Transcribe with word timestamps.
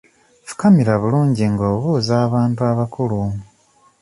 Fukamira 0.47 0.93
bulungi 1.01 1.43
nga 1.53 1.65
obuuza 1.73 2.13
abantu 2.27 2.61
abakulu. 2.71 3.19